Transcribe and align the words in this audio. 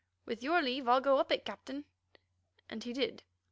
With 0.25 0.41
your 0.41 0.63
leave 0.63 0.87
I'll 0.87 0.99
go 0.99 1.17
up 1.19 1.31
it, 1.31 1.45
Captain," 1.45 1.85
and 2.67 2.83
he 2.83 2.91
did. 2.91 3.21